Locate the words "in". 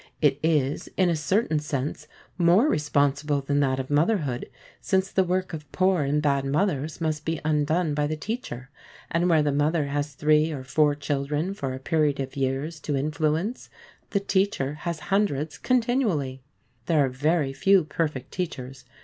0.97-1.11